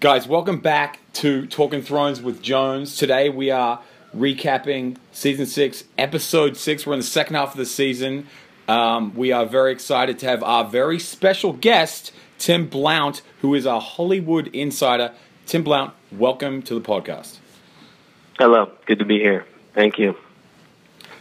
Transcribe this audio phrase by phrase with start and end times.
[0.00, 2.96] Guys, welcome back to Talking Thrones with Jones.
[2.96, 3.82] Today we are
[4.16, 6.86] recapping season six, episode six.
[6.86, 8.26] We're in the second half of the season.
[8.66, 13.66] Um, we are very excited to have our very special guest, Tim Blount, who is
[13.66, 15.12] our Hollywood insider.
[15.44, 17.36] Tim Blount, welcome to the podcast.
[18.38, 19.44] Hello, good to be here.
[19.74, 20.16] Thank you.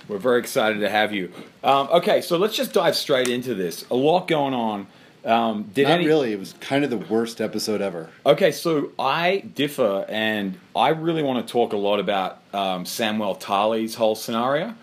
[0.08, 1.34] We're very excited to have you.
[1.66, 3.84] Um, okay, so let's just dive straight into this.
[3.92, 4.88] A lot going on.
[5.26, 6.32] Um, did Not any, really.
[6.32, 8.10] It was kind of the worst episode ever.
[8.26, 13.36] Okay, so I differ, and I really want to talk a lot about um, Samuel
[13.36, 14.76] Tarly's whole scenario.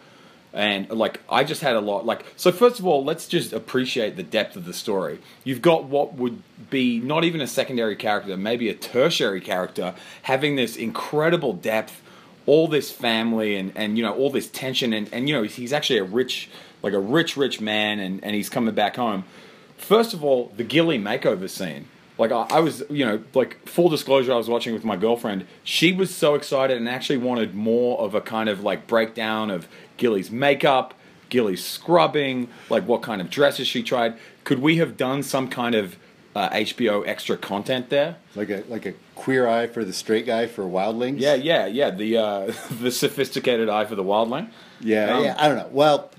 [0.53, 2.07] And like, I just had a lot.
[2.07, 5.19] Like, so first of all, let's just appreciate the depth of the story.
[5.45, 10.57] You've got what would be not even a secondary character, maybe a tertiary character, having
[10.57, 12.03] this incredible depth,
[12.47, 15.75] all this family, and and you know all this tension, and and you know he's
[15.75, 16.49] actually a rich,
[16.83, 19.25] like a rich, rich man, and and he's coming back home.
[19.79, 21.89] First of all, the Gilly makeover scene.
[22.19, 25.47] Like I, I was, you know, like full disclosure, I was watching with my girlfriend.
[25.65, 29.69] She was so excited and actually wanted more of a kind of like breakdown of
[29.99, 30.95] Gilly's makeup,
[31.29, 34.15] Gilly's scrubbing, like what kind of dresses she tried.
[34.45, 35.97] Could we have done some kind of
[36.35, 38.17] uh, HBO extra content there?
[38.35, 41.17] Like a like a queer eye for the straight guy for Wildlings.
[41.21, 41.91] Yeah, yeah, yeah.
[41.91, 44.49] The uh, the sophisticated eye for the wildling.
[44.81, 45.35] yeah, Um, yeah.
[45.39, 45.69] I don't know.
[45.71, 46.11] Well,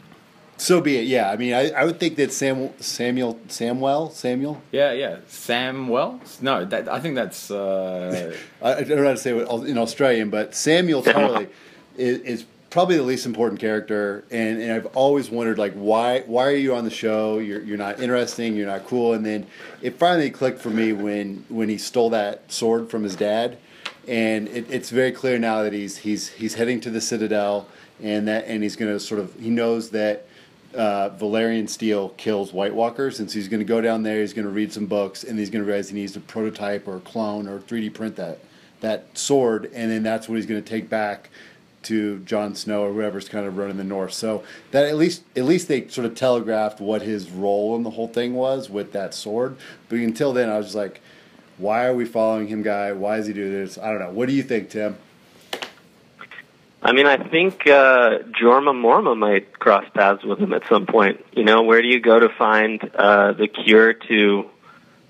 [0.58, 1.06] so be it.
[1.06, 4.62] Yeah, I mean, I, I would think that Sam Samuel Samuel Samuel.
[4.72, 5.18] Yeah, yeah.
[5.30, 6.42] Samwell?
[6.42, 7.52] No, that, I think that's.
[7.52, 11.48] Uh, I, I don't know how to say it in Australian, but Samuel Tarly
[11.98, 16.46] is, is probably the least important character, and, and I've always wondered like why why
[16.46, 17.40] are you on the show?
[17.40, 18.56] You're you're not interesting.
[18.56, 19.14] You're not cool.
[19.14, 19.48] And then
[19.82, 23.58] it finally clicked for me when when he stole that sword from his dad,
[24.08, 27.68] and it, it's very clear now that he's he's he's heading to the Citadel,
[28.02, 30.28] and that and he's going to sort of he knows that.
[30.78, 34.22] Uh, Valyrian Steel kills White Walkers, and so he's going to go down there.
[34.22, 36.88] He's going to read some books, and he's going to realize he needs to prototype
[36.88, 38.40] or clone or 3D print that
[38.82, 41.30] that sword, and then that's what he's going to take back
[41.84, 44.14] to Jon Snow or whoever's kind of running the North.
[44.14, 47.92] So that at least at least they sort of telegraphed what his role in the
[47.92, 49.58] whole thing was with that sword.
[49.90, 51.02] But until then, I was just like,
[51.58, 52.92] why are we following him, guy?
[52.92, 53.78] Why does he do this?
[53.78, 54.12] I don't know.
[54.12, 54.98] What do you think, Tim?
[56.82, 61.26] I mean, I think uh, Jorma Morma might cross paths with him at some point.
[61.34, 64.50] You know, where do you go to find uh, the cure to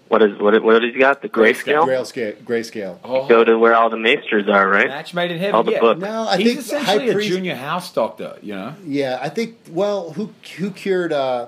[0.07, 0.61] what is what?
[0.63, 1.21] What has he got?
[1.21, 1.85] The grayscale.
[1.85, 2.37] Grayscale.
[2.43, 2.97] Grayscale.
[3.03, 4.87] oh, Go to where all the maesters are, right?
[4.87, 5.55] match made in heaven.
[5.55, 5.79] All the yeah.
[5.81, 5.99] books.
[5.99, 8.73] No, I He's think essentially High a Priest- junior house doctor, you know?
[8.85, 9.57] Yeah, I think.
[9.69, 11.47] Well, who who cured uh,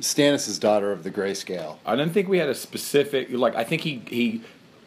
[0.00, 1.78] Stannis' daughter of the grayscale?
[1.84, 3.56] I don't think we had a specific like.
[3.56, 4.42] I think he he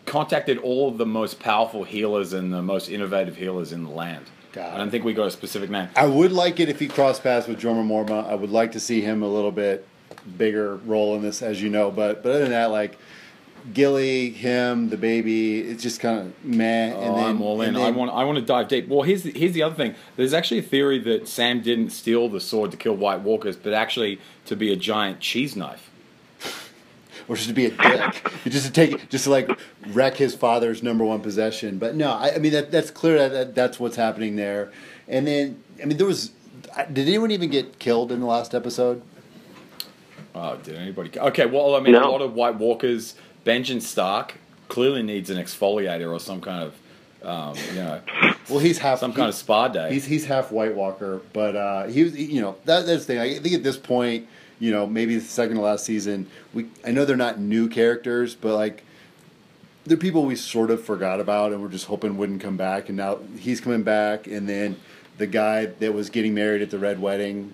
[0.06, 4.26] contacted all of the most powerful healers and the most innovative healers in the land.
[4.54, 5.90] Got I don't think we got a specific name.
[5.96, 8.28] I would like it if he crossed paths with Jorma Morma.
[8.30, 9.88] I would like to see him a little bit
[10.38, 11.92] bigger role in this, as you know.
[11.92, 12.98] But but other than that, like
[13.74, 16.94] Gilly, him, the baby, it's just kind of meh.
[16.94, 17.70] Oh, and then, I'm all in.
[17.70, 18.12] and I want.
[18.12, 18.88] I want to dive deep.
[18.88, 19.96] Well, here's the, here's the other thing.
[20.16, 23.74] There's actually a theory that Sam didn't steal the sword to kill White Walkers, but
[23.74, 25.91] actually to be a giant cheese knife.
[27.28, 29.50] Or just to be a dick, just to take, just to like
[29.88, 31.78] wreck his father's number one possession.
[31.78, 34.72] But no, I, I mean that that's clear that, that that's what's happening there.
[35.08, 36.32] And then I mean there was,
[36.92, 39.02] did anyone even get killed in the last episode?
[40.34, 41.18] Oh, did anybody?
[41.20, 42.10] Okay, well, I mean, No.
[42.10, 43.16] a lot of White Walkers.
[43.46, 44.36] Benjen Stark
[44.70, 48.02] clearly needs an exfoliator or some kind of, um, you know,
[48.50, 49.92] Well, he's half some he- kind of spa day.
[49.92, 53.20] He's he's half White Walker, but uh, he was you know that that's the thing.
[53.20, 54.28] I think at this point,
[54.62, 58.36] you know, maybe the second to last season, we I know they're not new characters,
[58.36, 58.84] but like
[59.86, 62.96] they're people we sort of forgot about and we're just hoping wouldn't come back, and
[62.96, 64.80] now he's coming back, and then
[65.18, 67.52] the guy that was getting married at the red wedding,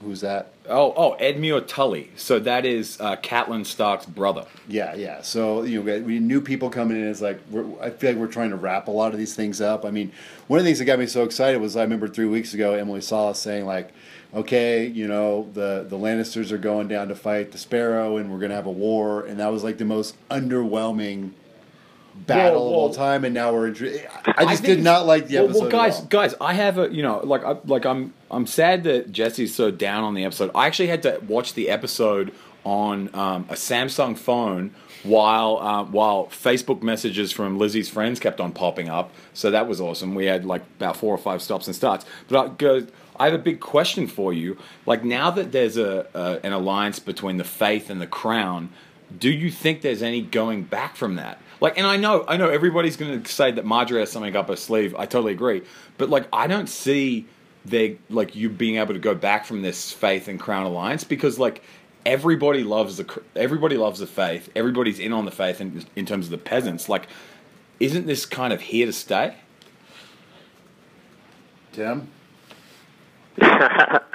[0.00, 0.51] who's that?
[0.68, 2.10] Oh, oh, Edmure Tully.
[2.16, 4.46] So that is uh, Catelyn Stark's brother.
[4.68, 5.22] Yeah, yeah.
[5.22, 7.08] So you know, we new people coming in.
[7.08, 7.40] It's like
[7.80, 9.84] I feel like we're trying to wrap a lot of these things up.
[9.84, 10.12] I mean,
[10.48, 12.74] one of the things that got me so excited was I remember three weeks ago
[12.74, 13.90] Emily Salas saying like,
[14.34, 18.38] "Okay, you know, the the Lannisters are going down to fight the Sparrow, and we're
[18.38, 21.32] gonna have a war," and that was like the most underwhelming
[22.14, 23.24] battle of all well- time.
[23.24, 23.68] And now we're.
[23.68, 25.54] in- I just think did not like the episode.
[25.54, 26.06] Well, at guys, all.
[26.06, 29.70] guys, I have a you know, like, I, like I'm, I'm sad that Jesse's so
[29.70, 30.50] down on the episode.
[30.54, 32.32] I actually had to watch the episode
[32.64, 34.72] on um, a Samsung phone
[35.02, 39.10] while uh, while Facebook messages from Lizzie's friends kept on popping up.
[39.34, 40.14] So that was awesome.
[40.14, 42.04] We had like about four or five stops and starts.
[42.28, 42.86] But I go.
[43.18, 44.56] I have a big question for you.
[44.86, 48.70] Like now that there's a, a an alliance between the faith and the crown,
[49.18, 51.38] do you think there's any going back from that?
[51.60, 54.48] Like, and I know, I know everybody's going to say that Margaery has something up
[54.48, 54.94] her sleeve.
[54.96, 55.62] I totally agree,
[55.98, 57.26] but like, I don't see
[57.64, 61.38] they like you being able to go back from this faith and crown alliance because
[61.38, 61.62] like
[62.04, 64.50] everybody loves the cr- everybody loves the faith.
[64.56, 66.88] Everybody's in on the faith in, in terms of the peasants.
[66.88, 67.06] Like,
[67.80, 69.36] isn't this kind of here to stay?
[71.72, 72.08] Tim?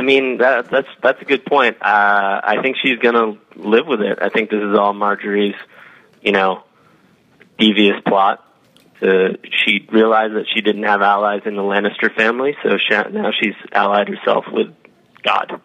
[0.00, 1.76] I mean, that, that's that's a good point.
[1.82, 4.18] Uh, I think she's going to live with it.
[4.22, 5.54] I think this is all Margaery's,
[6.22, 6.64] you know,
[7.58, 8.42] devious plot.
[9.00, 13.30] To, she realized that she didn't have allies in the Lannister family, so she, now
[13.38, 14.74] she's allied herself with
[15.22, 15.60] God.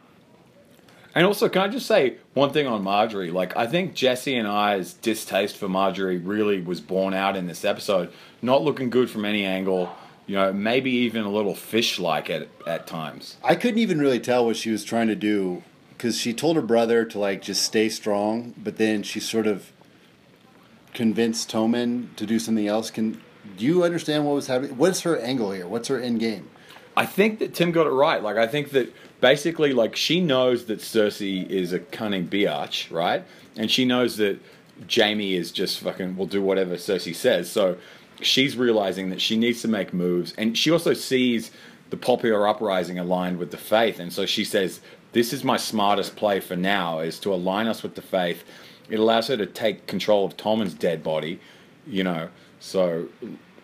[1.16, 3.32] And also, can I just say one thing on Margaery?
[3.32, 7.64] Like, I think Jesse and I's distaste for Margaery really was borne out in this
[7.64, 8.12] episode.
[8.42, 9.96] Not looking good from any angle.
[10.28, 13.38] You know, maybe even a little fish-like at at times.
[13.44, 16.62] I couldn't even really tell what she was trying to do because she told her
[16.62, 19.72] brother to like just stay strong, but then she sort of
[20.94, 22.90] convinced Tommen to do something else.
[22.90, 23.22] Can
[23.58, 24.78] do you understand what was happening?
[24.78, 25.68] What's her angle here?
[25.68, 26.50] What's her end game?
[26.98, 28.24] I think that Tim got it right.
[28.24, 33.24] Like, I think that basically, like, she knows that Cersei is a cunning biatch, right?
[33.58, 34.40] And she knows that
[34.88, 37.52] Jamie is just fucking will do whatever Cersei says.
[37.52, 37.78] So
[38.22, 41.52] she's realizing that she needs to make moves, and she also sees
[41.90, 44.82] the popular uprising aligned with the faith, and so she says,
[45.12, 48.44] "This is my smartest play for now: is to align us with the faith."
[48.90, 51.40] It allows her to take control of Tommen's dead body,
[51.88, 52.30] you know.
[52.60, 53.08] So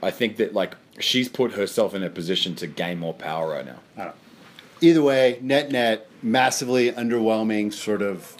[0.01, 3.65] I think that like she's put herself in a position to gain more power right
[3.65, 4.13] now.
[4.81, 8.35] Either way, net net, massively underwhelming sort of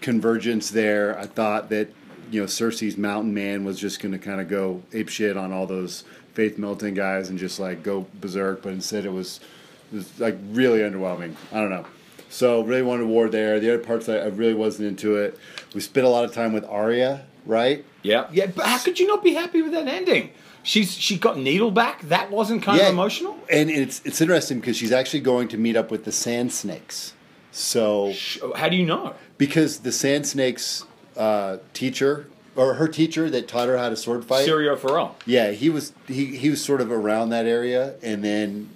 [0.00, 1.18] convergence there.
[1.18, 1.88] I thought that
[2.30, 5.52] you know Cersei's Mountain Man was just going to kind of go ape shit on
[5.52, 6.04] all those
[6.34, 9.40] Faith Militant guys and just like go berserk, but instead it was,
[9.92, 11.34] it was like really underwhelming.
[11.52, 11.86] I don't know.
[12.28, 13.58] So really wanted war there.
[13.58, 15.36] The other parts I, I really wasn't into it.
[15.74, 17.84] We spent a lot of time with Arya, right?
[18.02, 18.46] Yeah, yeah.
[18.46, 20.30] But how could you not be happy with that ending?
[20.62, 22.02] She's she got Needle back.
[22.02, 22.86] That wasn't kind Yeah.
[22.86, 23.36] of emotional.
[23.50, 27.14] And it's it's interesting because she's actually going to meet up with the Sand Snakes.
[27.50, 28.12] So
[28.54, 29.14] How do you know?
[29.38, 30.84] because the Sand Snakes
[31.20, 32.26] uh, teacher
[32.56, 34.48] or her teacher that taught her how to sword fight.
[34.48, 35.14] Syrio Forel.
[35.26, 38.70] Yeah, he was he, he was sort of around that area, and then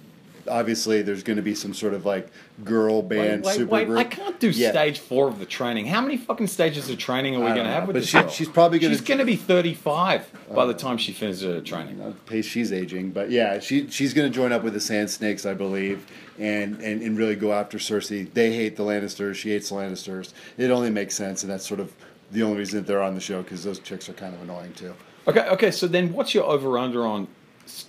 [0.47, 2.29] obviously there's going to be some sort of like
[2.63, 3.87] girl band Wait, wait, super wait!
[3.87, 3.97] group.
[3.97, 4.69] I can't do Yeah.
[4.71, 5.87] stage four of the training.
[5.87, 8.19] How many fucking stages of training are we going to have with but this she-
[8.19, 8.29] girl?
[8.29, 11.99] she's probably gonna- She's going to be thirty-five by the time she finishes her training.
[11.99, 15.09] Uh, pace she's aging, but yeah, she she's going to join up with the Sand
[15.09, 16.05] Snakes, I believe,
[16.39, 18.31] and, and and really go after Cersei.
[18.33, 19.35] They hate the Lannisters.
[19.35, 20.31] She hates the Lannisters.
[20.57, 21.91] It only makes sense, and that's sort of
[22.31, 24.73] the only reason that they're on the show because those chicks are kind of annoying
[24.73, 24.93] too.
[25.27, 25.71] Okay, okay.
[25.71, 27.27] So then, what's your over/under on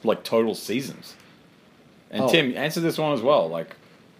[0.04, 1.14] like total seasons?
[2.10, 2.28] And Oh.
[2.30, 3.48] Tim, answer this one as well.
[3.48, 3.74] Like,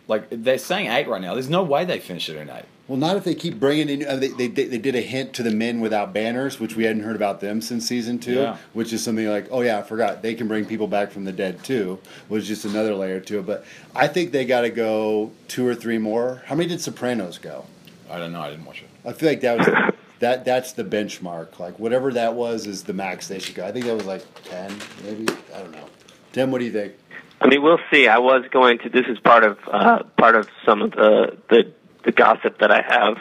[0.09, 1.35] like they're saying eight right now.
[1.35, 2.65] There's no way they finish it in eight.
[2.89, 4.07] Well, not if they keep bringing in.
[4.07, 7.03] Uh, they, they they did a hint to the men without banners, which we hadn't
[7.03, 8.35] heard about them since season two.
[8.35, 8.57] Yeah.
[8.75, 11.33] Which is something like, oh yeah, I forgot they can bring people back from the
[11.33, 11.99] dead too.
[12.29, 13.47] Was just another layer to it.
[13.47, 13.65] But
[13.95, 16.43] I think they got to go two or three more.
[16.47, 17.65] How many did Sopranos go?
[18.09, 18.41] I don't know.
[18.41, 18.89] I didn't watch it.
[19.09, 21.59] I feel like that was that that's the benchmark.
[21.59, 23.67] Like whatever that was is the max they should go.
[23.67, 25.27] I think that was like ten, maybe.
[25.55, 25.89] I don't know.
[26.33, 26.95] Tim, what do you think?
[27.41, 28.09] I mean, we'll see.
[28.09, 28.91] I was going to.
[28.91, 31.73] This is part of uh, part of some of the the,
[32.05, 33.17] the gossip that I have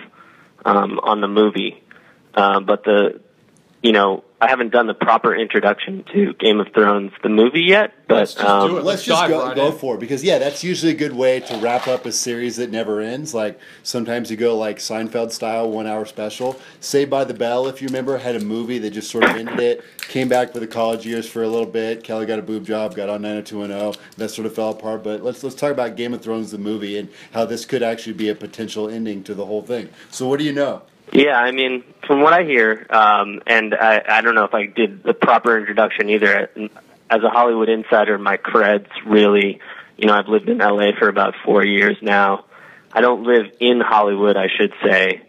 [0.65, 1.81] um, on the movie,
[2.33, 3.21] uh, but the
[3.81, 7.93] you know I haven't done the proper introduction to Game of Thrones the movie yet.
[8.07, 8.83] But Let's just um, do it.
[8.83, 11.39] Let's, Let's just go, right go for it because yeah, that's usually a good way
[11.39, 13.33] to wrap up a series that never ends.
[13.33, 16.59] Like sometimes you go like Seinfeld style, one hour special.
[16.81, 19.59] Saved by the Bell, if you remember, had a movie that just sort of ended
[19.59, 19.83] it.
[19.99, 22.03] Came back for the college years for a little bit.
[22.03, 24.03] Kelly got a boob job, got on 90210.
[24.17, 25.03] That sort of fell apart.
[25.03, 28.13] But let's let's talk about Game of Thrones the movie and how this could actually
[28.13, 29.89] be a potential ending to the whole thing.
[30.11, 30.81] So what do you know?
[31.11, 34.65] Yeah, I mean, from what I hear, um, and I, I don't know if I
[34.65, 36.49] did the proper introduction either.
[37.09, 39.59] As a Hollywood insider, my cred's really,
[39.97, 42.45] you know, I've lived in LA for about four years now.
[42.91, 45.21] I don't live in Hollywood, I should say,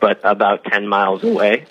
[0.00, 1.66] but about 10 miles away.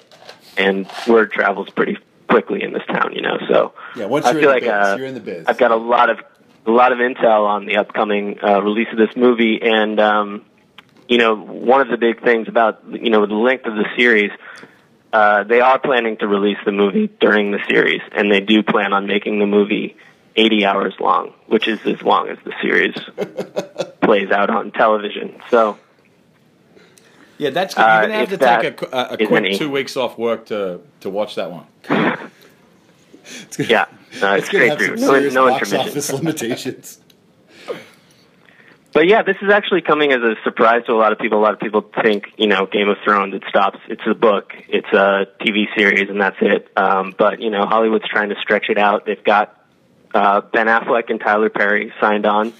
[0.57, 1.97] And word travels pretty
[2.29, 3.73] quickly in this town, you know, so.
[3.95, 5.45] Yeah, once I you're feel in the like, biz, uh, you're in the biz.
[5.47, 6.19] I've got a lot of
[6.65, 10.45] a lot of intel on the upcoming uh, release of this movie, and um,
[11.07, 14.31] you know, one of the big things about you know the length of the series,
[15.13, 18.93] uh, they are planning to release the movie during the series, and they do plan
[18.93, 19.95] on making the movie
[20.35, 22.95] 80 hours long, which is as long as the series
[24.01, 25.41] plays out on television.
[25.49, 25.77] So
[27.37, 27.81] Yeah, that's good.
[27.81, 30.45] Uh, You're gonna have to take a, a, a quick any- two weeks off work
[30.47, 31.65] to to watch that one.
[33.29, 33.81] It's gonna- yeah,
[34.21, 36.99] uh, it's going to have some no, serious no box office limitations.
[38.97, 41.37] But yeah, this is actually coming as a surprise to a lot of people.
[41.37, 43.77] A lot of people think, you know, Game of Thrones, it stops.
[43.87, 46.67] It's a book, it's a TV series, and that's it.
[46.75, 49.05] Um, but, you know, Hollywood's trying to stretch it out.
[49.05, 49.55] They've got
[50.15, 52.53] uh, Ben Affleck and Tyler Perry signed on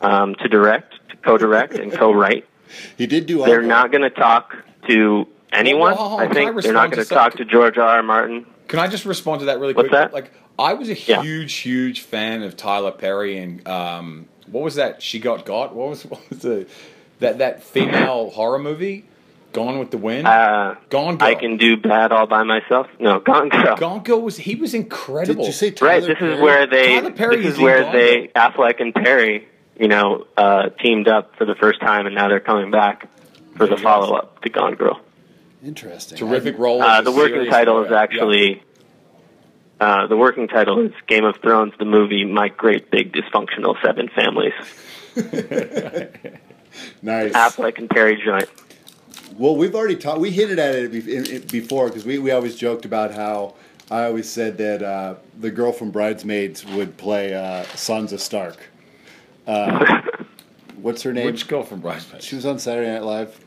[0.00, 2.48] um, to direct, to co direct, and co write.
[2.96, 3.44] He did do.
[3.44, 3.68] They're Uncle.
[3.68, 4.54] not going to talk
[4.88, 5.96] to anyone.
[5.96, 7.86] Well, hold on, I can I think they're not going to talk to George R.
[7.86, 8.02] R.
[8.02, 8.46] Martin.
[8.68, 9.90] Can I just respond to that really quick?
[9.92, 10.12] What's quick?
[10.12, 10.14] that?
[10.14, 11.20] Like, I was a Yeah.
[11.20, 15.02] huge, huge fan of Tyler Perry and um, what was that?
[15.02, 15.74] She got got.
[15.74, 16.66] What was what was the
[17.20, 19.04] that that female horror movie?
[19.52, 20.26] Gone with the Wind.
[20.26, 21.28] Uh, Gone Girl.
[21.28, 22.88] I can do bad all by myself.
[22.98, 23.76] No, Gone Girl.
[23.76, 25.46] Gone Girl was he was Did incredible.
[25.46, 26.06] you say Tyler Right.
[26.08, 26.34] This Perry?
[26.34, 26.86] is where they.
[27.00, 29.46] Tyler Perry this is is where Gone they Affleck and Perry,
[29.78, 33.08] you know, uh, teamed up for the first time, and now they're coming back
[33.56, 34.98] for the follow up to Gone Girl.
[35.64, 36.18] Interesting.
[36.18, 36.82] Terrific role.
[36.82, 38.62] Uh, the working title is actually.
[39.80, 44.08] Uh, the working title is Game of Thrones, the movie My Great Big Dysfunctional Seven
[44.08, 44.52] Families.
[47.02, 47.32] Nice.
[47.34, 48.48] Affleck and Perry joint.
[49.38, 50.20] Well, we've already talked.
[50.20, 53.54] We hinted at it be- in- in- before because we, we always joked about how
[53.90, 58.58] I always said that uh, the girl from Bridesmaids would play uh, Sansa Stark.
[59.46, 60.02] Uh,
[60.76, 61.26] what's her name?
[61.26, 62.24] Which girl from Bridesmaids?
[62.24, 63.38] She was on Saturday Night Live.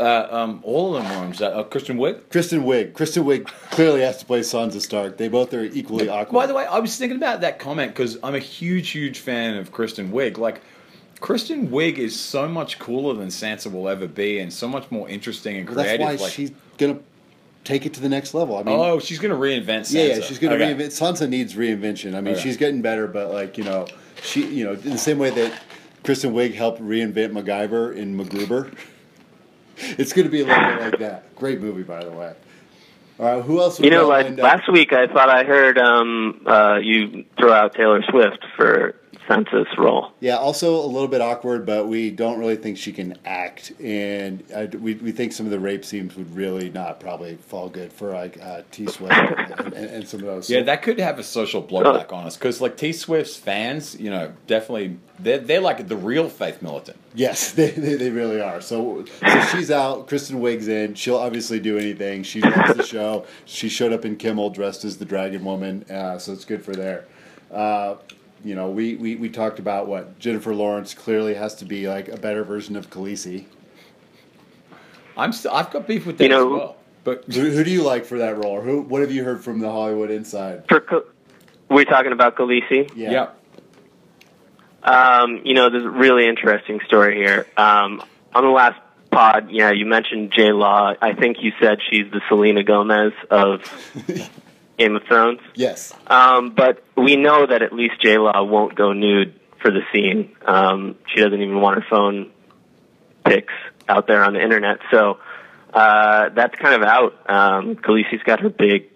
[0.00, 2.20] Uh, um, all of them on Sa- Uh, Kristen Wiig.
[2.30, 2.94] Kristen Wiig.
[2.94, 5.16] Kristen Wiig clearly has to play Sansa Stark.
[5.18, 6.38] They both are equally awkward.
[6.38, 9.56] By the way, I was thinking about that comment because I'm a huge, huge fan
[9.56, 10.38] of Kristen Wiig.
[10.38, 10.62] Like,
[11.20, 15.06] Kristen Wiig is so much cooler than Sansa will ever be, and so much more
[15.08, 16.06] interesting and Well, that's creative.
[16.06, 16.98] why like, she's gonna
[17.64, 18.56] take it to the next level.
[18.56, 19.92] I mean, oh, she's gonna reinvent Sansa.
[19.92, 20.72] Yeah, yeah, she's going to Okay.
[20.74, 20.88] reinvent.
[20.98, 22.14] Sansa needs reinvention.
[22.14, 22.42] I mean, Okay.
[22.42, 23.86] she's getting better, but like you know,
[24.22, 25.52] she you know in the same way that
[26.04, 28.72] Kristen Wiig helped reinvent MacGyver in MacGruber.
[29.98, 31.34] it's going to be a little bit like that.
[31.36, 32.34] Great movie, by the way.
[33.18, 33.78] All right, who else?
[33.80, 34.38] You know, like up?
[34.38, 38.94] last week, I thought I heard um, uh, you throw out Taylor Swift for
[39.30, 40.10] Sansa's role.
[40.20, 44.42] Yeah, also a little bit awkward, but we don't really think she can act, and
[44.54, 47.92] I, we, we think some of the rape scenes would really not probably fall good
[47.92, 50.50] for like uh, T Swift and, and, and some of those.
[50.50, 54.10] Yeah, that could have a social blowback on us because, like, T Swift's fans, you
[54.10, 56.98] know, definitely they're they're like the real faith militant.
[57.14, 58.60] Yes, they, they, they really are.
[58.60, 60.08] So so she's out.
[60.08, 60.94] Kristen Wiig's in.
[60.94, 62.22] She'll obviously do anything.
[62.24, 63.26] She loves the show.
[63.44, 66.74] She showed up in Kimmel dressed as the Dragon Woman, uh, so it's good for
[66.74, 67.06] there.
[67.50, 67.96] Uh,
[68.44, 72.08] you know, we, we, we talked about what Jennifer Lawrence clearly has to be like
[72.08, 73.44] a better version of Khaleesi.
[75.16, 76.76] I'm still, I've got beef with that You know- as well.
[77.02, 78.58] But Who, who do you like for that role?
[78.58, 80.64] Or who what have you heard from the Hollywood Inside?
[80.68, 81.06] For Khal-
[81.70, 82.92] we're talking about Khaleesi.
[82.94, 83.30] yeah.
[84.82, 87.46] Um, you know, there's a really interesting story here.
[87.56, 88.02] Um,
[88.34, 88.78] on the last
[89.10, 90.94] pod, yeah, you mentioned J Law.
[91.00, 93.62] I think you said she's the Selena Gomez of
[94.80, 95.40] Game of Thrones.
[95.54, 95.92] Yes.
[96.06, 100.34] Um, but we know that at least J Law won't go nude for the scene.
[100.46, 102.30] Um, she doesn't even want her phone
[103.26, 103.52] pics
[103.88, 104.78] out there on the internet.
[104.90, 105.18] So
[105.74, 107.12] uh, that's kind of out.
[107.28, 108.88] Um, Khaleesi's got her big,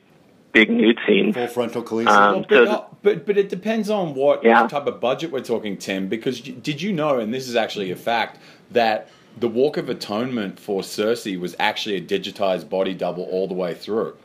[0.53, 1.35] big nude scene.
[1.35, 2.07] Full frontal Khaleesi.
[2.07, 4.67] Um, Well, but, so- uh, but but it depends on what Yeah.
[4.67, 6.09] type of budget we're talking, Tim.
[6.09, 8.39] Because did you know, and this is actually a fact,
[8.71, 13.55] that the Walk of Atonement for Cersei was actually a digitized body double all the
[13.55, 14.17] way through.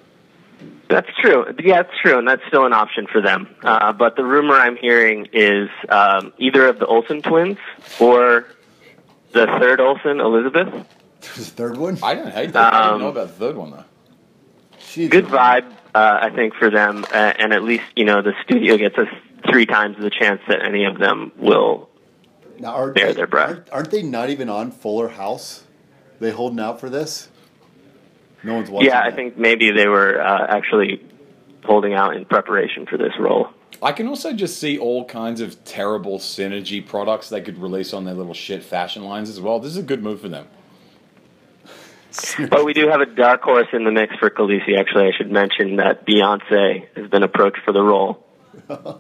[0.90, 1.46] That's true.
[1.64, 3.48] Yeah, that's true, and that's still an option for them.
[3.64, 7.58] Uh, but the rumor I'm hearing is um, either of the Olsen twins
[8.00, 8.46] or
[9.32, 10.88] the third Olsen, Elizabeth.
[11.22, 12.00] the third one.
[12.02, 12.74] I don't hate that.
[12.74, 13.84] I didn't Um, know about the third one though.
[14.80, 18.34] She's Good vibe, uh, I think, for them, uh, and at least you know the
[18.44, 19.08] studio gets us
[19.50, 21.90] three times the chance that any of them will.
[22.58, 23.50] Now, are bear they, their breath.
[23.50, 25.64] Aren't, aren't they not even on Fuller House?
[26.20, 27.30] They holding out for this?
[28.44, 28.90] No one's watching.
[28.90, 31.02] Yeah, I think maybe they were uh, actually
[31.66, 33.50] holding out in preparation for this role.
[33.82, 38.06] I can also just see all kinds of terrible synergy products they could release on
[38.06, 39.60] their little shit fashion lines as well.
[39.60, 40.48] This is a good move for them.
[42.50, 44.78] But we do have a dark horse in the mix for Khaleesi.
[44.78, 48.26] Actually, I should mention that Beyonce has been approached for the role.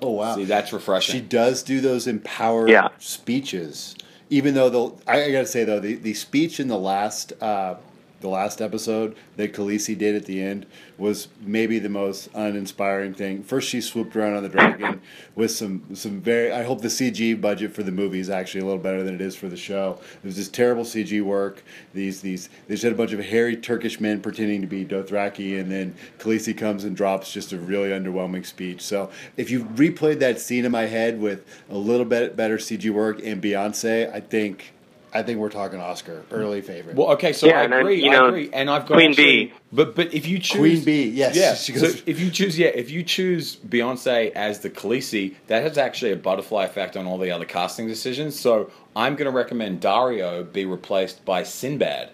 [0.01, 0.35] Oh wow.
[0.35, 1.15] See, that's refreshing.
[1.15, 2.89] She does do those empowered Yeah.
[2.99, 3.95] speeches.
[4.29, 7.75] Even though the I, I gotta say though the, the speech in the last uh,
[8.21, 10.65] the last episode that Khaleesi did at the end
[10.97, 13.43] was maybe the most uninspiring thing.
[13.43, 15.01] First, she swooped around on the dragon
[15.35, 16.51] with some some very.
[16.51, 19.21] I hope the CG budget for the movie is actually a little better than it
[19.21, 19.99] is for the show.
[20.23, 21.63] It was this terrible CG work.
[21.93, 25.59] These these they just had a bunch of hairy Turkish men pretending to be Dothraki,
[25.59, 28.81] and then Khaleesi comes and drops just a really underwhelming speech.
[28.81, 32.89] So if you replayed that scene in my head with a little bit better CG
[32.89, 34.73] work and Beyonce, I think.
[35.13, 36.95] I think we're talking Oscar early favorite.
[36.95, 38.03] Well, okay, so Yeah, I and then, agree.
[38.03, 39.53] you I know, agree, and I've got Queen actually- Bee.
[39.71, 41.35] But but if you choose Queen Bee, yes.
[41.35, 41.53] yeah.
[41.53, 46.11] So if you choose, yeah, if you choose Beyonce as the Khaleesi, that has actually
[46.11, 48.39] a butterfly effect on all the other casting decisions.
[48.39, 52.09] So I'm going to recommend Daario be replaced by Sinbad.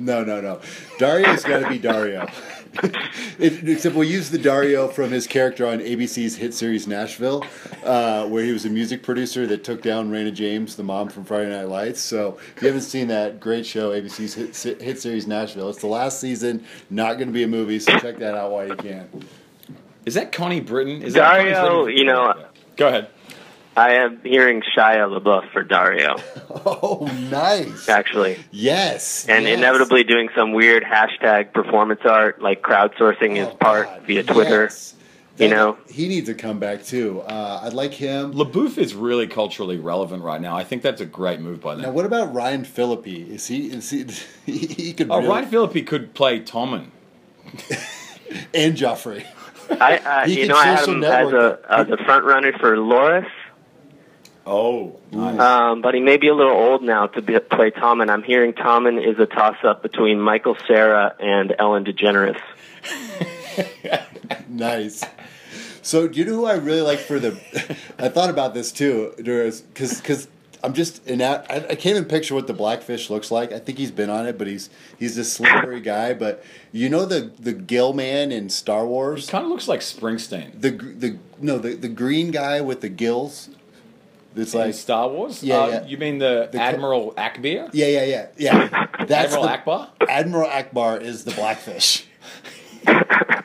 [0.00, 0.60] No, no, no.
[0.98, 2.30] Daario's got to be Daario.
[3.38, 7.44] It, except we'll use the Daario from his character on ABC's hit series Nashville,
[7.84, 11.24] uh, where he was a music producer that took down Raina James, the mom from
[11.24, 12.00] Friday Night Lights.
[12.00, 15.86] So if you haven't seen that great show, ABC's hit, hit series Nashville, it's the
[15.86, 16.64] last season.
[16.90, 19.08] Not going to be a movie, so check that out while you can.
[20.04, 21.02] Is that Connie Britton?
[21.02, 21.98] Is that Connie Daario, Britton?
[21.98, 22.46] you know,
[22.76, 23.08] Go ahead.
[23.78, 26.20] I am hearing Shia LaBeouf for Daario,
[26.66, 27.88] Oh, nice.
[27.88, 28.38] actually.
[28.50, 29.26] Yes.
[29.28, 29.56] And yes.
[29.58, 34.62] inevitably doing some weird hashtag performance art, like crowdsourcing his Oh, part God, via Twitter.
[34.64, 34.94] yes.
[35.38, 35.76] you That- know?
[35.88, 37.20] he needs to come back too.
[37.20, 38.32] Uh, I'd like him.
[38.34, 40.56] LaBeouf is really culturally relevant right now.
[40.56, 41.82] I think that's a great move by them.
[41.84, 43.06] Now, what about Ryan Phillippe?
[43.06, 43.66] Is he?
[43.70, 44.04] Is he?
[44.44, 45.08] He, he could.
[45.10, 46.86] Oh, really, Ryan Phillippe could play Tommen.
[48.54, 49.24] and Joffrey.
[49.70, 51.96] I, I He you can know, I had social him as a network as a
[52.04, 53.26] front runner for Loras,
[54.50, 55.38] Oh, nice.
[55.38, 58.08] um, but he may be a little old now to be, play Tommen.
[58.08, 62.40] I'm hearing Tommen is a toss up between Michael Cera and Ellen DeGeneres.
[64.48, 65.04] nice.
[65.82, 67.38] So, do you know who I really like for the?
[67.98, 70.28] I thought about this too, because because
[70.62, 71.46] I'm just in that.
[71.50, 73.52] I, I can't even picture what the blackfish looks like.
[73.52, 76.14] I think he's been on it, but he's he's this slippery guy.
[76.14, 79.28] But you know the the Gill man in Star Wars.
[79.28, 80.60] kind of looks like Springsteen.
[80.60, 83.50] The gr- the no the the green guy with the gills.
[84.36, 85.42] It's in like Star Wars?
[85.42, 85.84] Yeah, Uh, yeah.
[85.86, 87.70] You mean the, The co- Admiral Ackbar?
[87.72, 88.86] yeah yeah yeah yeah.
[89.06, 89.88] That's Admiral the, Ackbar?
[90.08, 92.04] Admiral Ackbar is the blackfish.
[92.86, 93.42] I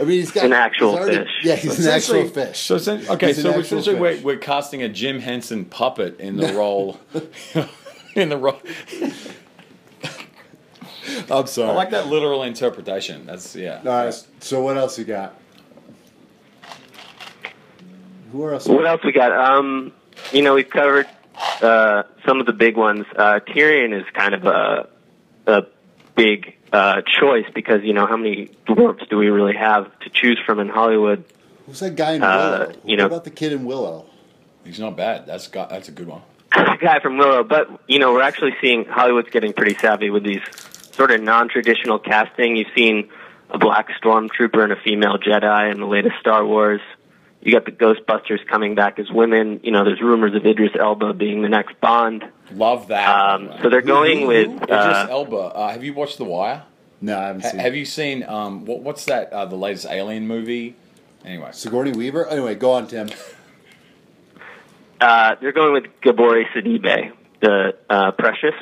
[0.00, 1.30] mean, he's got An actual he's already- fish.
[1.44, 2.58] Yeah, he's an actual fish.
[2.58, 6.52] So essen- okay, He's so essentially we're, we're casting a Jim Henson puppet in the
[6.54, 6.98] role.
[8.16, 8.60] in the role.
[11.30, 11.70] I'm sorry.
[11.70, 13.24] I like that literal interpretation.
[13.26, 13.78] That's yeah.
[13.78, 14.26] All right.
[14.40, 15.38] So what else you got?
[18.34, 18.66] Who else?
[18.66, 19.30] What else we got?
[19.30, 19.92] Um,
[20.32, 21.06] you know, we've covered
[21.62, 23.06] uh, some of the big ones.
[23.14, 24.88] Uh, Tyrion is kind of a
[25.46, 25.62] a
[26.16, 30.40] big uh, choice because you know how many dwarves do we really have to choose
[30.44, 31.24] from in Hollywood?
[31.66, 32.72] Who's that guy in Uh, Willow?
[32.72, 34.06] you what know- about the kid in Willow?
[34.64, 35.26] He's not bad.
[35.26, 36.22] That's got that's a good one.
[36.80, 40.40] Guy from Willow, but you know we're actually seeing Hollywood's getting pretty savvy with these
[40.92, 42.56] sort of non-traditional casting.
[42.56, 43.10] You've seen
[43.50, 46.80] a black stormtrooper and a female Jedi in the latest Star Wars.
[47.44, 49.60] You got the Ghostbusters coming back as women.
[49.62, 52.24] You know, there's rumors of Idris Elba being the next Bond.
[52.52, 53.06] Love that.
[53.06, 54.54] Um, so they're going who- with who?
[54.56, 55.36] Idris uh, Elba.
[55.36, 56.62] Uh, have you watched The Wire?
[57.02, 57.60] No, I haven't Ha- seen.
[57.60, 59.30] have you seen um, what, what's that?
[59.32, 60.74] Uh, the latest Alien movie.
[61.24, 62.26] Anyway, Sigourney Weaver?
[62.28, 63.10] Anyway, go on, Tim.
[65.00, 68.54] uh, they're going with Gabourey Sidibe, the uh, Precious.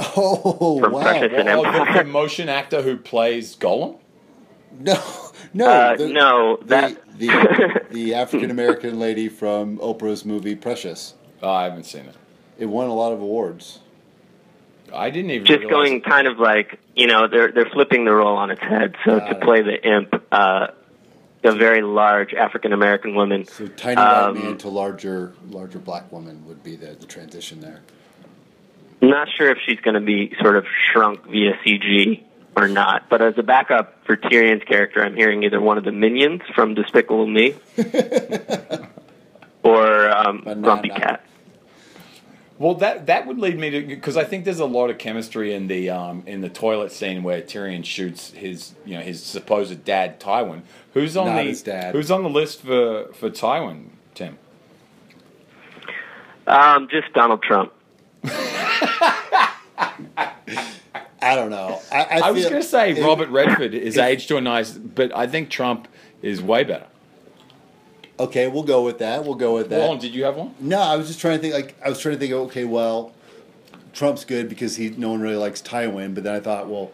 [0.00, 1.02] Oh From wow!
[1.02, 3.98] Precious and oh, the, the motion actor who plays Gollum.
[4.78, 4.94] No,
[5.54, 11.14] no, Uh, the, no, the that the, the African American lady from Oprah's movie Precious.
[11.42, 12.14] Oh, I haven't seen it.
[12.58, 13.78] It won a lot of awards.
[14.92, 18.12] I didn't even just realize going kind of like you know they're they're flipping the
[18.12, 18.94] role on its head.
[19.04, 19.42] So Got to it.
[19.42, 20.68] play the imp, uh,
[21.44, 23.44] a very large African American woman.
[23.44, 27.60] So tiny white Um, man to larger larger black woman would be the, the transition
[27.60, 27.80] there.
[29.00, 32.24] Not sure if she's going to be sort of shrunk via CG
[32.58, 33.08] or not.
[33.08, 36.74] But as a backup for Tyrion's character, I'm hearing either one of the minions from
[36.74, 37.54] Despicable Me
[39.62, 40.60] or um, Banana.
[40.60, 41.24] Grumpy Cat.
[42.58, 45.54] Well, that that would lead me to because I think there's a lot of chemistry
[45.54, 49.84] in the um, in the toilet scene where Tyrion shoots his you know his supposed
[49.84, 50.62] dad Tywin.
[50.92, 51.94] Who's on Not the his dad.
[51.94, 54.38] Who's on the list for for Tywin, Tim?
[56.48, 57.72] Um, just Donald Trump.
[61.28, 61.80] I don't know.
[61.92, 64.72] I, I, I was going to say it- Robert Redford is aged to a nice,
[64.72, 65.88] but I think Trump
[66.22, 66.86] is way better.
[68.20, 69.24] Okay, we'll go with that.
[69.24, 69.78] We'll go with that.
[69.80, 70.54] Wallen, did you have one?
[70.58, 71.54] No, I was just trying to think.
[71.54, 72.32] Like I was trying to think.
[72.32, 73.12] Okay, well,
[73.92, 76.14] Trump's good because he no one really likes Tywin.
[76.14, 76.90] But then I thought, well,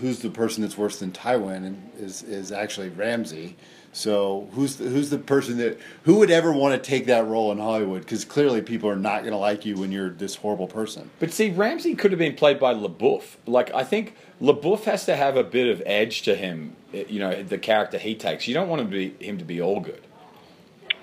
[0.00, 1.58] who's the person that's worse than Tywin?
[1.64, 3.56] And is is actually Ramsay.
[3.96, 7.50] So who's the, who's the person that who would ever want to take that role
[7.50, 8.02] in Hollywood?
[8.02, 11.08] Because clearly people are not going to like you when you're this horrible person.
[11.18, 13.22] But see, Ramsay could have been played by LaBeouf.
[13.46, 16.76] Like I think LaBeouf has to have a bit of edge to him.
[16.92, 18.46] eh, You know, the character he takes.
[18.46, 20.02] You don't want him to be him to be all good.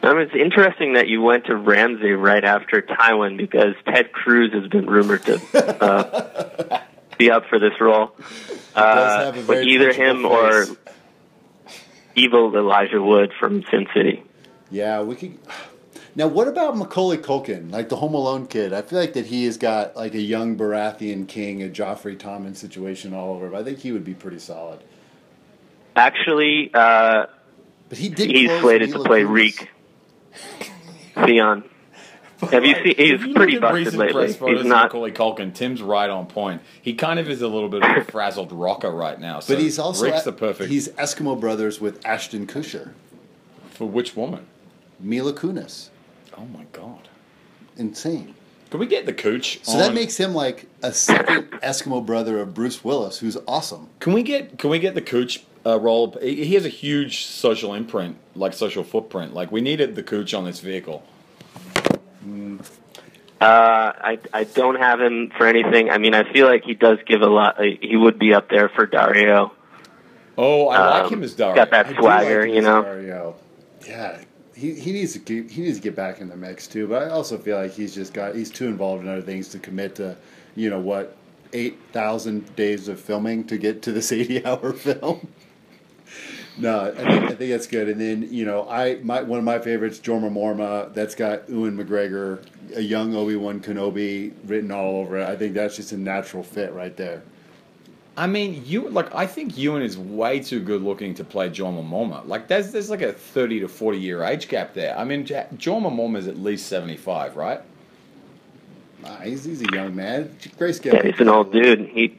[0.04, 4.68] Um, it's interesting that you went to Ramsay right after Tywin because Ted Cruz has
[4.68, 6.82] been rumored to uh,
[7.18, 8.12] be up for this role.
[8.76, 10.78] Uh, but either punchable him or face.
[12.16, 14.24] Evil Elijah Wood from Sin City.
[14.70, 15.38] Yeah, we could.
[16.16, 18.72] Now, what about Macaulay Culkin, like the Home Alone kid?
[18.72, 22.56] I feel like that he has got like a young Baratheon king, a Joffrey Tommen
[22.56, 23.50] situation all over.
[23.50, 24.80] But I think he would be pretty solid.
[25.96, 27.26] Actually, uh,
[27.90, 28.30] But he did.
[28.30, 29.70] he's slated to play Reek.
[31.26, 31.64] Theon.
[32.52, 32.96] Have you seen?
[32.98, 34.14] He's you pretty look at busted recent lately.
[34.26, 34.86] press photos He's not.
[34.86, 35.54] Macaulay Culkin.
[35.54, 36.62] Tim's right on point.
[36.82, 39.40] He kind of is a little bit of a frazzled rocker right now.
[39.40, 42.94] So But he's also Rick's the perfect He's Eskimo Brothers with Ashton Kutcher,
[43.72, 44.48] for which woman?
[45.00, 45.90] Mila Kunis.
[46.38, 47.10] Oh my god!
[47.78, 48.36] Insane.
[48.70, 49.64] Can we get the cooch?
[49.64, 53.90] So that makes him like a second Eskimo brother of Bruce Willis, who's awesome.
[54.00, 56.18] Can we get Can we get the cooch uh, role?
[56.22, 59.36] He he has a huge social imprint, like social footprint.
[59.36, 61.04] Like we needed the cooch on this vehicle.
[63.42, 65.90] Uh, I I don't have him for anything.
[65.90, 67.58] I mean, I feel like he does give a lot.
[67.62, 69.52] He would be up there for Daario.
[70.38, 71.56] Oh, I like Um, him as Daario.
[71.56, 72.84] got that swagger, like you know.
[72.84, 73.34] Daario.
[73.88, 74.22] Yeah,
[74.56, 76.88] he, he needs to keep, he needs to get back in the mix too.
[76.88, 79.60] But I also feel like he's just got he's too involved in other things to
[79.60, 80.16] commit to,
[80.56, 81.18] you know what,
[81.52, 85.28] eight thousand days of filming to get to this eighty hour film.
[86.58, 87.90] No, I think, I think that's good.
[87.90, 90.94] And then you know I my one of my favorites, Jorma Morma.
[90.94, 95.28] That's got Ewan McGregor, a young Obi Wan Kenobi written all over it.
[95.28, 97.24] I think that's just a natural fit right there.
[98.16, 99.14] I mean, you like.
[99.16, 102.28] I think Ewan is way too good looking to play Jorma Morma.
[102.28, 104.98] Like, there's there's like a thirty to forty year age gap there.
[104.98, 107.62] I mean, Jorma Morma is at least seventy five, right?
[109.02, 110.36] Nah, he's, he's a young man.
[110.58, 111.90] Grace Yeah, he's an old dude.
[111.90, 112.18] He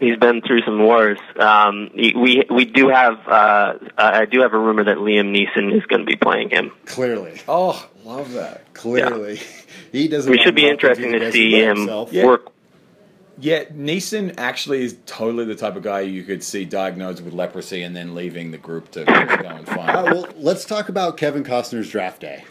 [0.00, 1.18] he's been through some wars.
[1.38, 3.26] Um, we we do have.
[3.26, 6.72] Uh, I do have a rumor that Liam Neeson is going to be playing him.
[6.86, 7.40] Clearly.
[7.48, 8.72] Oh, love that.
[8.74, 9.40] Clearly,
[9.92, 10.30] he doesn't.
[10.30, 12.12] We should be Malcolm interesting to to see him himself.
[12.12, 12.26] Yeah.
[12.26, 12.52] work.
[13.40, 17.84] Yeah, Neeson actually is totally the type of guy you could see diagnosed with leprosy
[17.84, 19.90] and then leaving the group to go and find.
[19.90, 22.44] All right, well, let's talk about Kevin Costner's draft day.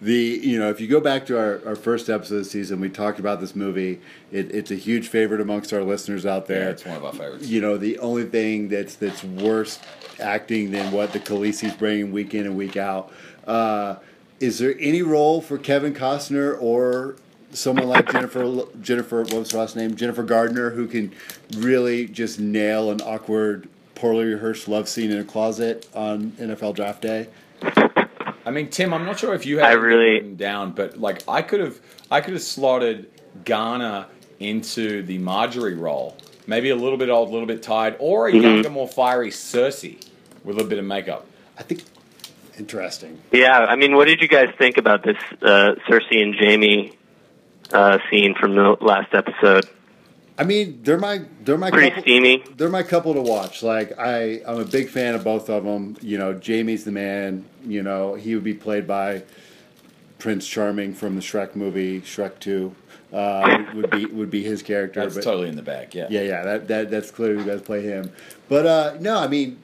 [0.00, 2.80] The you know if you go back to our, our first episode of the season,
[2.80, 4.00] we talked about this movie.
[4.30, 7.12] It, it's a huge favorite amongst our listeners out there yeah, it's one of our
[7.12, 7.48] favorites.
[7.48, 9.78] you know the only thing that's that's worse
[10.20, 13.12] acting than what the Khaleesi's bringing week in and week out.
[13.46, 13.96] Uh,
[14.40, 17.16] is there any role for Kevin Costner or
[17.52, 21.12] someone like Jennifer Jennifer what was her last name Jennifer Gardner who can
[21.56, 27.02] really just nail an awkward, poorly rehearsed love scene in a closet on NFL Draft
[27.02, 27.28] Day?
[28.44, 30.98] I mean, Tim, I'm not sure if you had I it really- written down, but
[30.98, 31.78] like I could have,
[32.10, 33.08] I could have slotted
[33.44, 34.06] Garner
[34.40, 36.16] into the Margaery role.
[36.46, 38.42] Maybe a little bit old, a little bit tired, or a Mhm.
[38.42, 39.96] younger, more fiery Cersei
[40.44, 41.24] with a little bit of makeup.
[41.58, 41.82] I think
[42.58, 43.20] interesting.
[43.30, 46.92] Yeah, I mean, what did you guys think about this uh, Cersei and Jamie
[47.72, 49.66] uh, scene from the last episode?
[50.38, 52.44] I mean, they're my they're my Pretty couple, steamy.
[52.56, 53.62] they're my couple to watch.
[53.62, 55.96] Like I, I'm a big fan of both of them.
[56.00, 57.44] You know, Jamie's the man.
[57.64, 59.24] You know, he would be played by
[60.18, 62.74] Prince Charming from the Shrek movie, Shrek Two.
[63.12, 65.00] Uh, would be would be his character.
[65.00, 65.94] That's but totally in the back.
[65.94, 66.06] Yeah.
[66.08, 68.10] yeah, yeah, that, that that's clear who guys play him.
[68.48, 69.58] But uh, no, I mean,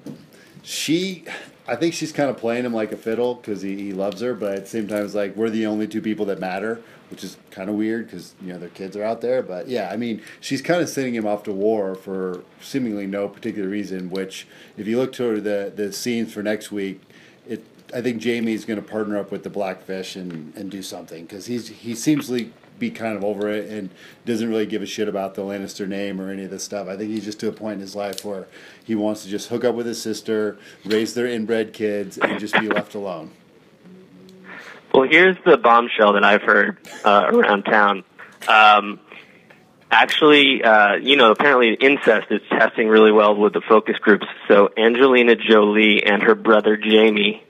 [0.63, 1.25] she.
[1.67, 4.33] I think she's kind of playing him like a fiddle because he, he loves her,
[4.33, 7.25] but at the same time, it's like we're the only two people that matter, which
[7.25, 9.43] is kind of weird because you know their kids are out there.
[9.43, 13.29] But yeah, I mean, she's kind of sending him off to war for seemingly no
[13.29, 14.11] particular reason.
[14.11, 17.01] Which, if you look to the the scenes for next week,
[17.47, 21.25] it I think Jamie's going to partner up with the Blackfish and and do something
[21.25, 23.91] because he's he seems to be kind of over it and
[24.25, 26.89] doesn't really give a shit about the Lannister name or any of this stuff.
[26.89, 28.47] I think he's just to a point in his life where
[28.85, 32.55] he wants to just hook up with his sister, raise their inbred kids, and just
[32.55, 33.33] be left alone.
[34.93, 38.05] Well, here's the bombshell that I've heard uh, around town.
[38.47, 39.01] Um,
[39.91, 44.27] actually, uh, you know, apparently incest is testing really well with the focus groups.
[44.49, 47.45] So Angelina Jolie and her brother Jamie,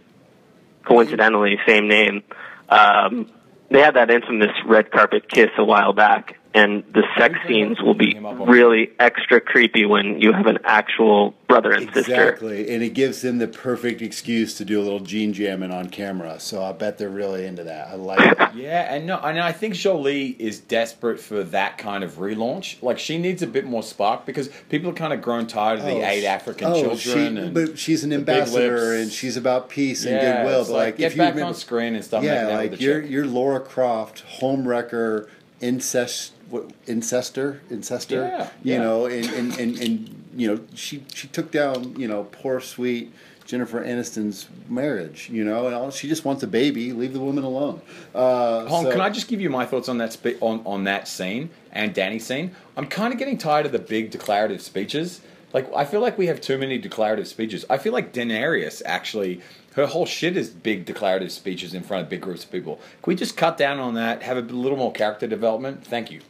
[0.84, 2.22] coincidentally, same name,
[2.68, 3.30] um,
[3.70, 6.37] they had that infamous red carpet kiss a while back.
[6.54, 11.72] And the sex scenes will be really extra creepy when you have an actual brother
[11.72, 12.00] and sister.
[12.00, 15.90] Exactly, and it gives them the perfect excuse to do a little gene jamming on
[15.90, 16.40] camera.
[16.40, 17.88] So I bet they're really into that.
[17.88, 18.38] I like it.
[18.58, 22.82] Yeah, and no, and I think Jolie is desperate for that kind of relaunch.
[22.82, 25.84] Like she needs a bit more spark because people have kind of grown tired of
[25.84, 27.36] the oh, eight African oh, children.
[27.36, 30.64] she- and but she's an ambassador, and she's about peace and Yeah, goodwill.
[30.64, 32.24] But like, like, get if you back remember, on screen and stuff.
[32.24, 33.10] yeah, making out like you're chick.
[33.10, 35.28] you're Laura Croft, homewrecker,
[35.60, 38.28] incest, what, incestor, incester.
[38.28, 38.78] Yeah, you yeah.
[38.78, 43.12] know, and, and, and, and you know, she she took down you know poor sweet.
[43.44, 46.92] Jennifer Aniston's marriage, you know, and all, she just wants a baby.
[46.92, 47.80] Leave the woman alone.
[48.14, 50.84] Uh, Hon, so- can I just give you my thoughts on that spe- on on
[50.84, 52.54] that scene and Danny's scene?
[52.76, 55.22] I'm kind of getting tired of the big declarative speeches.
[55.54, 57.64] Like I feel like we have too many declarative speeches.
[57.70, 59.40] I feel like Daenerys actually
[59.78, 62.76] her whole shit is big declarative speeches in front of big groups of people.
[63.02, 64.22] Can we just cut down on that?
[64.22, 65.86] Have a little more character development?
[65.86, 66.20] Thank you.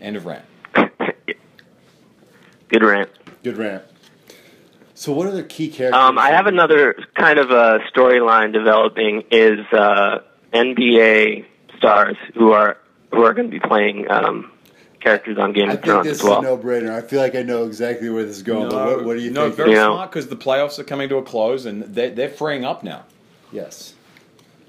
[0.00, 0.44] End of rant.
[2.68, 3.10] Good rant.
[3.42, 3.84] Good rant.
[4.94, 6.00] So, what are the key characters?
[6.00, 10.20] Um, I have another kind of a storyline developing is uh,
[10.52, 11.44] NBA
[11.78, 12.78] stars who are
[13.12, 14.50] who are going to be playing um,
[15.00, 16.38] characters on Game I of Thrones this as well.
[16.38, 17.04] I think this is a no-brainer.
[17.04, 18.68] I feel like I know exactly where this is going.
[18.70, 19.56] but what, what do you no, think?
[19.56, 19.86] very Yeah.
[19.86, 23.04] smart because the playoffs are coming to a close and they're, they're freeing up now.
[23.52, 23.92] yes.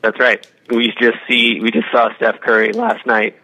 [0.04, 0.46] That's right.
[0.70, 3.36] We just see we just saw Steph Curry last night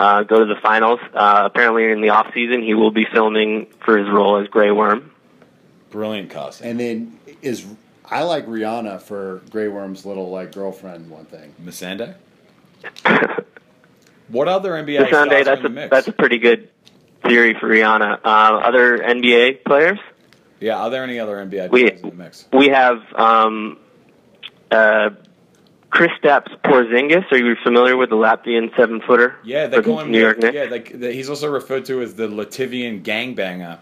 [0.00, 1.00] uh, go to the finals.
[1.12, 4.70] Uh, apparently, in the off season, he will be filming for his role as Grey
[4.70, 5.10] Worm.
[5.90, 6.70] Brilliant casting.
[6.70, 7.66] And then is
[8.04, 11.10] I like Rihanna for Grey Worm's little like girlfriend.
[11.10, 11.54] One thing.
[11.62, 12.14] Missandei?
[14.28, 15.90] What other NBA Sunday, stars that's are a the mix?
[15.90, 16.68] that's a pretty good
[17.26, 18.20] theory for Rihanna.
[18.24, 19.98] Uh, other NBA players,
[20.60, 22.46] yeah, are there any other NBA We- players in the mix?
[22.52, 23.76] we have um,
[24.70, 25.10] uh,
[25.90, 27.30] Chris Stapps Porzingis.
[27.32, 29.36] Are you familiar with the Latvian seven footer?
[29.44, 30.54] Yeah, they call him New York Knicks.
[30.54, 33.78] Yeah, they, he's also referred to as the Latvian gangbanger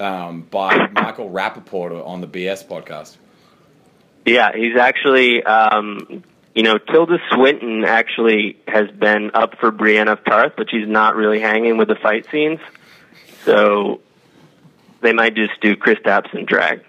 [0.00, 3.16] um, by Michael Rapaport on the BS podcast.
[4.24, 6.22] Yeah, he's actually, um,
[6.54, 11.16] you know, Tilda Swinton actually has been up for Brienne of Tarth, but she's not
[11.16, 12.60] really hanging with the fight scenes.
[13.44, 14.00] So
[15.00, 16.84] they might just do Kristaps and drag.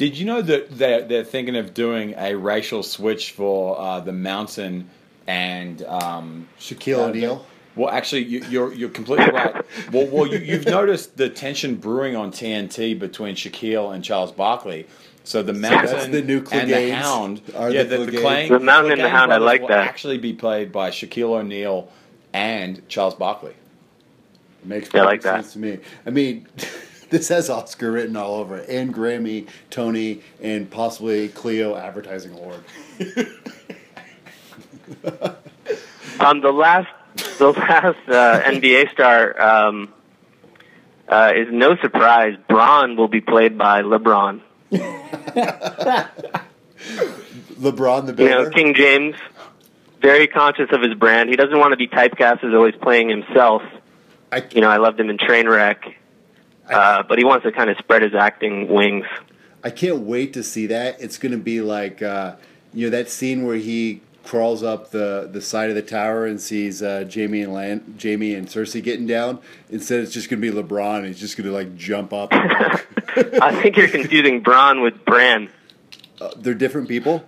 [0.00, 4.14] Did you know that they're, they're thinking of doing a racial switch for uh, the
[4.14, 4.88] Mountain
[5.26, 7.44] and um, Shaquille uh, O'Neal.
[7.76, 9.62] Well, actually, you, you're you're completely right.
[9.92, 14.86] Well, well, you, you've noticed the tension brewing on TNT between Shaquille and Charles Barkley.
[15.24, 18.48] So the Mountain that's the new and the Hound, Are yeah, the the, the, Clegane-
[18.48, 19.86] The Mountain and the Hound, I like will that.
[19.86, 21.92] Actually, be played by Shaquille O'Neal
[22.32, 23.52] and Charles Barkley.
[24.64, 25.42] Makes Yeah, I like perfect that.
[25.44, 25.78] sense to me.
[26.06, 26.48] I mean,
[27.10, 32.64] this has Oscar written all over it, and Grammy, Tony, and possibly Clio Advertising Award.
[36.20, 36.88] Um, the last,
[37.38, 39.88] the last uh, NBA star um,
[41.08, 42.36] uh, is no surprise.
[42.48, 44.42] Bronn will be played by LeBron.
[47.60, 49.16] LeBron the You know, King James,
[50.02, 51.30] very conscious of his brand.
[51.30, 53.62] He doesn't want to be typecast as always playing himself.
[54.30, 55.94] I, You know, I loved him in Trainwreck,
[56.70, 59.06] uh, but he wants to kind of spread his acting wings.
[59.62, 61.00] I can't wait to see that.
[61.00, 62.36] It's going to be like uh,
[62.72, 66.40] you know that scene where he crawls up the, the side of the tower and
[66.40, 69.40] sees uh, Jamie and Lan- Jamie and Cersei getting down.
[69.70, 71.06] Instead, it's just going to be LeBron.
[71.06, 72.28] He's just going to like jump up.
[72.32, 75.50] I think you're confusing Bronn with Bran.
[76.20, 77.24] uh, they're different people.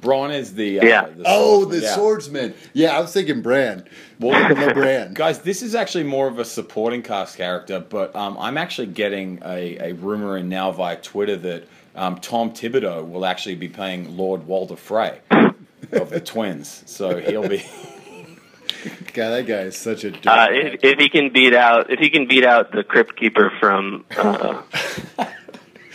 [0.00, 1.06] Bronn is the uh, Yeah.
[1.06, 1.94] the Oh, the yeah.
[1.94, 2.54] swordsman.
[2.72, 3.84] Yeah, I was thinking Bran.
[4.18, 5.14] Well, LeBran.
[5.14, 9.40] Guys, this is actually more of a supporting cast character, but um, I'm actually getting
[9.44, 11.64] a, a rumor in now via Twitter that
[11.96, 15.20] um, Tom Thibodeau will actually be playing Lord Walder Frey
[15.92, 16.82] of the Twins.
[16.86, 17.64] So he'll be.
[19.12, 20.08] God, that guy is such a.
[20.30, 23.52] Uh, if, if he can beat out, if he can beat out the Crypt Keeper
[23.60, 24.62] from uh,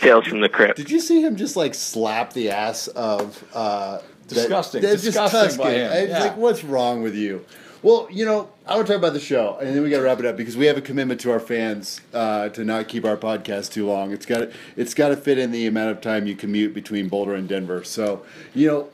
[0.00, 0.76] Tales from the Crypt.
[0.76, 4.82] Did you see him just like slap the ass of uh that- Disgusting.
[4.82, 5.92] that's Disgusting just by him.
[5.92, 6.18] It's Yeah.
[6.20, 7.44] like what's wrong with you?
[7.82, 10.02] Well, you know, I want to talk about the show, and then we got to
[10.02, 13.04] wrap it up because we have a commitment to our fans uh, to not keep
[13.04, 14.10] our podcast too long.
[14.10, 17.08] It's got to, it's got to fit in the amount of time you commute between
[17.08, 17.84] Boulder and Denver.
[17.84, 18.88] So, you know,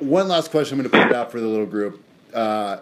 [0.00, 2.02] one last question I'm going to put out for the little group.
[2.34, 2.78] Uh,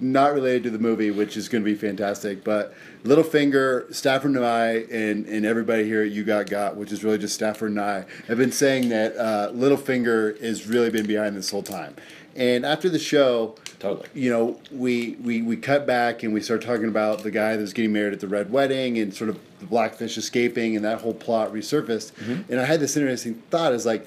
[0.00, 4.44] not related to the movie, which is going to be fantastic, but Littlefinger, Stafford and
[4.44, 7.80] I, and, and everybody here at You Got Got, which is really just Stafford and
[7.80, 11.96] I, have been saying that uh, Littlefinger has really been behind this whole time.
[12.34, 14.08] And after the show, Totally.
[14.12, 17.62] you know, we, we, we cut back and we start talking about the guy that
[17.62, 21.00] was getting married at the Red Wedding and sort of the Blackfish escaping and that
[21.00, 22.12] whole plot resurfaced.
[22.50, 24.06] And I had this interesting thought is like,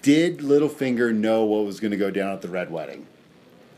[0.00, 3.06] did Littlefinger know what was going to go down at the Red Wedding?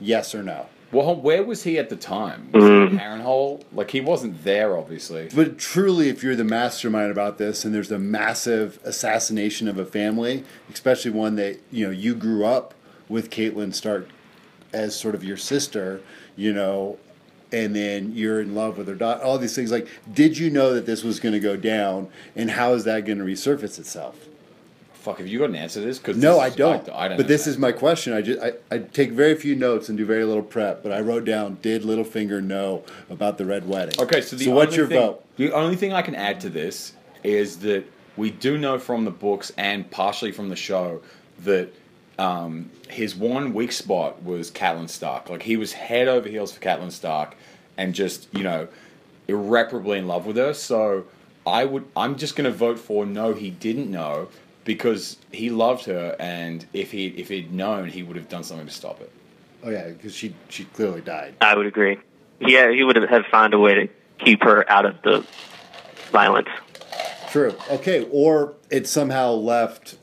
[0.00, 0.66] Yes or no?
[0.90, 2.50] Well, where was he at the time?
[2.52, 2.98] Was he mm.
[2.98, 3.62] Harrenhal?
[3.72, 5.28] Like, he wasn't there, obviously.
[5.34, 9.84] But truly, if you're the mastermind about this, and there's a massive assassination of a
[9.84, 12.74] family, especially one that you know you grew up
[13.08, 14.08] with Catelyn Stark
[14.72, 16.00] as sort of your sister,
[16.36, 16.98] you know,
[17.52, 19.22] and then you're in love with her daughter.
[19.22, 22.50] All these things, like, did you know that this was going to go down, and
[22.50, 24.27] how is that going to resurface itself?
[25.00, 25.98] Fuck, have you got an answer to this?
[25.98, 26.88] Cause No, this I don't.
[26.90, 27.50] I, don't but this that.
[27.50, 28.12] is my question.
[28.12, 30.82] I just I, I take very few notes and do very little prep.
[30.82, 33.94] But I wrote down: Did Littlefinger know about the Red Wedding?
[34.00, 35.24] Okay, so the so what's your thing, vote?
[35.36, 37.84] The only thing I can add to this is that
[38.16, 41.00] we do know from the books and partially from the show
[41.44, 41.72] that
[42.18, 45.30] um, his one weak spot was Catelyn Stark.
[45.30, 47.36] Like he was head over heels for Catelyn Stark,
[47.76, 48.66] and just you know
[49.28, 50.52] irreparably in love with her.
[50.54, 51.04] So
[51.46, 53.32] I would, I'm just going to vote for no.
[53.34, 54.28] He didn't know
[54.68, 58.66] because he loved her, and if he if he'd known, he would have done something
[58.66, 59.10] to stop it.
[59.64, 61.36] Oh yeah, because she she clearly died.
[61.40, 61.96] I would agree.
[62.38, 65.26] Yeah, he would have found a way to keep her out of the
[66.12, 66.50] violence.
[67.30, 67.54] True.
[67.70, 69.96] Okay, or it somehow left.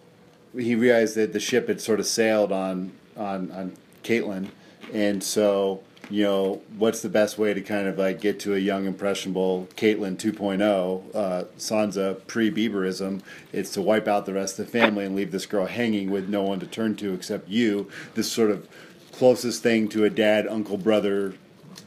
[0.57, 3.73] He realized that the ship had sort of sailed on on on
[4.03, 4.47] Catelyn,
[4.91, 8.59] and so you know what's the best way to kind of like get to a
[8.59, 13.21] young impressionable Catelyn 2.0, uh, Sansa pre Bieberism?
[13.51, 16.29] It's to wipe out the rest of the family and leave this girl hanging with
[16.29, 17.89] no one to turn to except you.
[18.13, 18.67] This sort of
[19.11, 21.35] closest thing to a dad, uncle, brother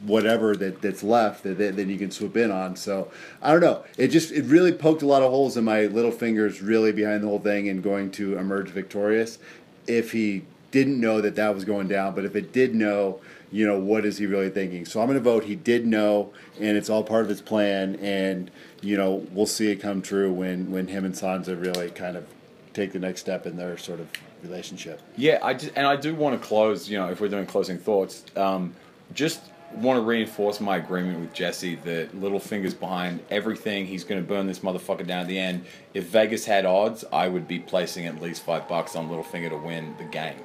[0.01, 2.75] whatever that, that's left that, that then you can swoop in on.
[2.75, 3.83] So I don't know.
[3.97, 7.23] It just it really poked a lot of holes in my little fingers really behind
[7.23, 9.39] the whole thing and going to emerge victorious.
[9.87, 13.19] If he didn't know that that was going down, but if it did know,
[13.51, 14.85] you know, what is he really thinking?
[14.85, 17.95] So I'm going to vote he did know, and it's all part of his plan,
[17.95, 18.51] and
[18.81, 22.25] you know we'll see it come true when when him and Sansa really kind of
[22.73, 24.07] take the next step in their sort of
[24.43, 25.01] relationship.
[25.17, 26.89] Yeah, I just, and I do want to close.
[26.89, 28.75] You know, if we're doing closing thoughts, um,
[29.13, 29.41] just
[29.75, 33.85] want to reinforce my agreement with Jesse that Littlefinger's behind everything.
[33.85, 35.65] He's going to burn this motherfucker down at the end.
[35.93, 39.57] If Vegas had odds, I would be placing at least five bucks on Littlefinger to
[39.57, 40.37] win the game.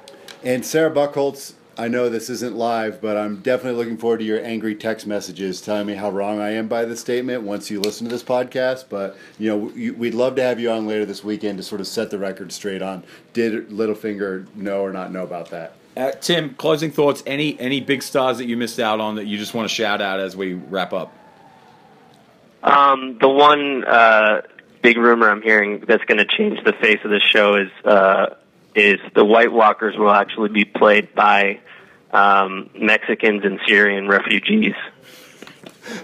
[0.45, 4.39] And Sarah Buckholtz, I know this isn't live, but I'm definitely looking forward to your
[4.45, 8.05] angry text messages telling me how wrong I am by this statement once you listen
[8.05, 8.85] to this podcast.
[8.87, 11.87] But you know, we'd love to have you on later this weekend to sort of
[11.87, 13.03] set the record straight on
[13.33, 15.73] did Littlefinger know or not know about that.
[15.97, 17.23] Uh, Tim, closing thoughts.
[17.25, 19.99] Any any big stars that you missed out on that you just want to shout
[19.99, 21.11] out as we wrap up?
[22.61, 24.43] Um, the one uh,
[24.83, 28.35] big rumor I'm hearing that's going to change the face of the show is uh,
[28.75, 31.59] is the White Walkers will actually be played by
[32.11, 34.75] um, Mexicans and Syrian refugees.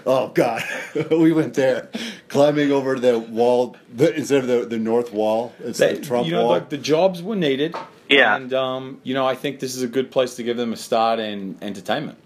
[0.06, 0.62] Oh God,
[1.10, 1.88] we went there,
[2.28, 5.52] climbing over the wall the, instead of the, the north wall.
[5.58, 6.52] It's They- the Trump you know, wall.
[6.52, 7.74] like the jobs were needed.
[8.08, 8.36] Yeah.
[8.36, 10.76] and um, you know, I think this is a good place to give them a
[10.76, 12.18] start in entertainment.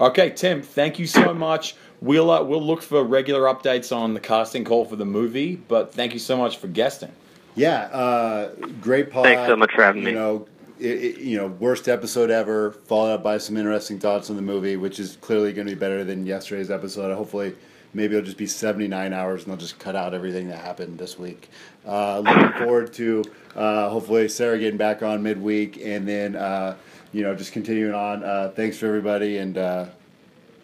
[0.00, 1.74] Okay, Tim, thank you so much.
[2.00, 5.94] We'll uh, we'll look for regular updates on the casting call for the movie, but
[5.94, 7.12] thank you so much for guesting.
[7.56, 8.48] Yeah, uh,
[8.80, 9.24] great pod.
[9.24, 10.14] Thanks so much for having you me.
[10.14, 10.46] Know,
[10.78, 14.42] it, it- you know, worst episode ever, followed up by some interesting thoughts on the
[14.42, 17.14] movie, which is clearly going to be better than yesterday's episode.
[17.16, 17.54] Hopefully,
[17.94, 21.18] maybe it'll just be 79 hours and they'll just cut out everything that happened this
[21.18, 21.48] week.
[21.86, 26.76] Uh, looking forward to uh, hopefully Sarah getting back on midweek and then, uh,
[27.12, 28.22] you know, just continuing on.
[28.22, 29.38] Uh, thanks for everybody.
[29.38, 29.86] And uh,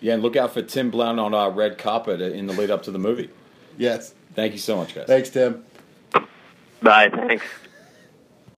[0.02, 2.82] Yeah, and look out for Tim Blount on our red carpet in the lead up
[2.82, 3.30] to the movie.
[3.78, 5.06] yes, Thank you so much, guys.
[5.06, 5.62] thanks, Tim.
[6.82, 7.08] Bye.
[7.10, 7.44] Thanks.